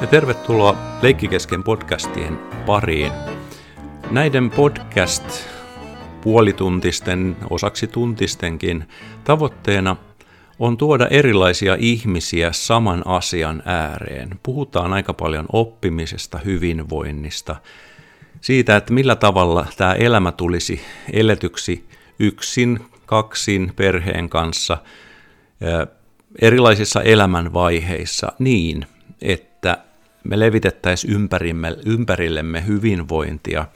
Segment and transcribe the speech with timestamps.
[0.00, 3.12] ja tervetuloa Leikkikesken podcastien pariin.
[4.10, 5.24] Näiden podcast
[6.20, 8.88] puolituntisten, osaksi tuntistenkin
[9.24, 9.96] tavoitteena
[10.58, 14.40] on tuoda erilaisia ihmisiä saman asian ääreen.
[14.42, 17.56] Puhutaan aika paljon oppimisesta, hyvinvoinnista,
[18.40, 20.80] siitä, että millä tavalla tämä elämä tulisi
[21.12, 21.84] eletyksi
[22.18, 24.78] yksin, kaksin, perheen kanssa,
[26.42, 28.86] erilaisissa elämänvaiheissa niin,
[29.22, 29.47] että
[30.24, 31.28] me levitettäisiin
[31.86, 33.66] ympärillemme hyvinvointia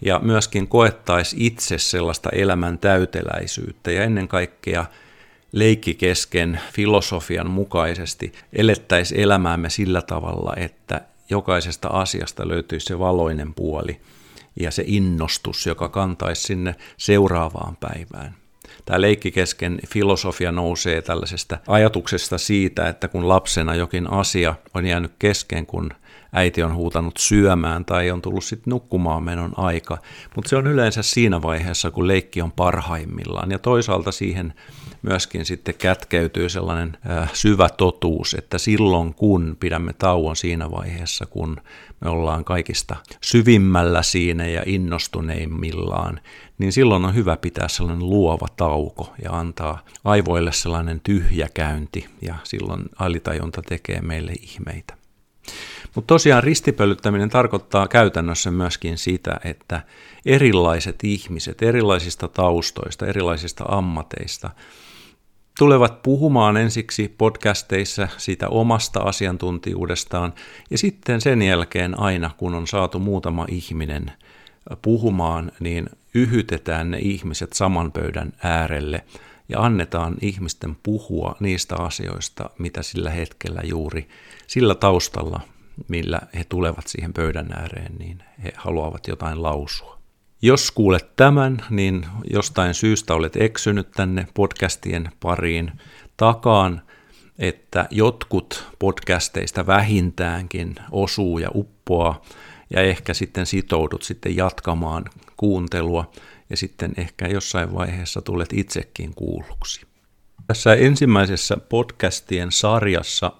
[0.00, 4.84] ja myöskin koettaisiin itse sellaista elämän täyteläisyyttä ja ennen kaikkea
[5.52, 14.00] leikkikesken filosofian mukaisesti elettäisiin elämäämme sillä tavalla, että jokaisesta asiasta löytyisi se valoinen puoli
[14.60, 18.34] ja se innostus, joka kantaisi sinne seuraavaan päivään.
[18.84, 25.66] Tämä leikkikesken filosofia nousee tällaisesta ajatuksesta siitä, että kun lapsena jokin asia on jäänyt kesken,
[25.66, 25.90] kun
[26.34, 29.98] äiti on huutanut syömään tai on tullut sitten nukkumaan menon aika,
[30.36, 33.50] mutta se on yleensä siinä vaiheessa, kun leikki on parhaimmillaan.
[33.50, 34.54] Ja toisaalta siihen
[35.02, 41.56] myöskin sitten kätkeytyy sellainen äh, syvä totuus, että silloin kun pidämme tauon siinä vaiheessa, kun
[42.04, 46.20] me ollaan kaikista syvimmällä siinä ja innostuneimmillaan,
[46.58, 52.82] niin silloin on hyvä pitää sellainen luova tauko ja antaa aivoille sellainen tyhjäkäynti ja silloin
[52.98, 54.94] alitajunta tekee meille ihmeitä.
[55.94, 59.82] Mutta tosiaan ristipölyttäminen tarkoittaa käytännössä myöskin sitä, että
[60.26, 64.50] erilaiset ihmiset erilaisista taustoista, erilaisista ammateista
[65.58, 70.32] tulevat puhumaan ensiksi podcasteissa siitä omasta asiantuntijuudestaan
[70.70, 74.12] ja sitten sen jälkeen aina, kun on saatu muutama ihminen
[74.82, 79.04] puhumaan, niin yhytetään ne ihmiset saman pöydän äärelle
[79.48, 84.08] ja annetaan ihmisten puhua niistä asioista, mitä sillä hetkellä juuri
[84.46, 85.40] sillä taustalla,
[85.88, 90.03] millä he tulevat siihen pöydän ääreen, niin he haluavat jotain lausua.
[90.44, 95.72] Jos kuulet tämän, niin jostain syystä olet eksynyt tänne podcastien pariin
[96.16, 96.82] takaan,
[97.38, 102.22] että jotkut podcasteista vähintäänkin osuu ja uppoaa,
[102.70, 105.04] ja ehkä sitten sitoudut sitten jatkamaan
[105.36, 106.10] kuuntelua,
[106.50, 109.86] ja sitten ehkä jossain vaiheessa tulet itsekin kuulluksi.
[110.46, 113.32] Tässä ensimmäisessä podcastien sarjassa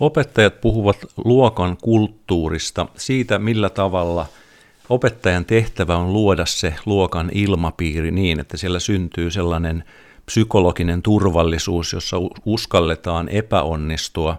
[0.00, 4.26] opettajat puhuvat luokan kulttuurista, siitä millä tavalla–
[4.88, 9.84] Opettajan tehtävä on luoda se luokan ilmapiiri niin, että siellä syntyy sellainen
[10.26, 14.38] psykologinen turvallisuus, jossa uskalletaan epäonnistua.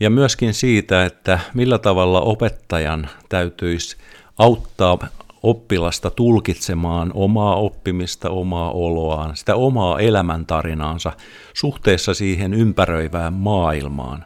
[0.00, 3.96] Ja myöskin siitä, että millä tavalla opettajan täytyisi
[4.38, 4.98] auttaa
[5.42, 11.12] oppilasta tulkitsemaan omaa oppimista, omaa oloaan, sitä omaa elämäntarinaansa
[11.54, 14.24] suhteessa siihen ympäröivään maailmaan.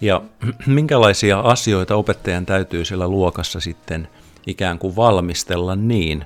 [0.00, 0.22] Ja
[0.66, 4.08] minkälaisia asioita opettajan täytyy siellä luokassa sitten
[4.46, 6.24] ikään kuin valmistella niin,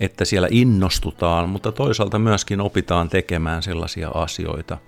[0.00, 4.78] että siellä innostutaan, mutta toisaalta myöskin opitaan tekemään sellaisia asioita,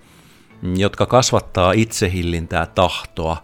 [0.75, 3.37] jotka kasvattaa itsehillintää tahtoa,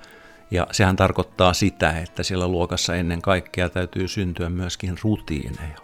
[0.52, 5.78] ja sehän tarkoittaa sitä, että siellä luokassa ennen kaikkea täytyy syntyä myöskin rutiineja.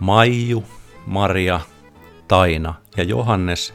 [0.00, 0.64] Maiju,
[1.06, 1.60] Maria,
[2.28, 3.74] Taina ja Johannes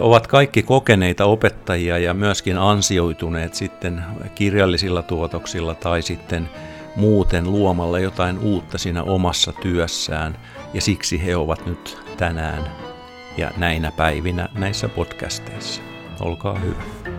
[0.00, 4.04] ovat kaikki kokeneita opettajia ja myöskin ansioituneet sitten
[4.34, 6.50] kirjallisilla tuotoksilla tai sitten
[6.98, 10.38] muuten luomalla jotain uutta siinä omassa työssään,
[10.74, 12.72] ja siksi he ovat nyt tänään
[13.36, 15.82] ja näinä päivinä näissä podcasteissa.
[16.20, 17.17] Olkaa hyvä.